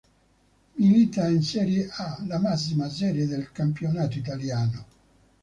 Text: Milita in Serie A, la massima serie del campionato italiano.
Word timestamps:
Milita 0.79 1.27
in 1.27 1.43
Serie 1.43 1.87
A, 1.91 2.23
la 2.25 2.39
massima 2.39 2.89
serie 2.89 3.27
del 3.27 3.51
campionato 3.51 4.17
italiano. 4.17 4.85